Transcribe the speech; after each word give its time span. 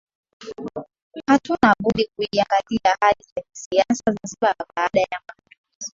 Hatuna 1.27 1.73
budi 1.79 2.07
kuiangalia 2.15 2.97
hali 3.01 3.23
ya 3.35 3.43
kisiasa 3.53 4.01
Zanzibar 4.07 4.55
baada 4.75 4.99
ya 4.99 5.19
Mapinduzi 5.27 5.89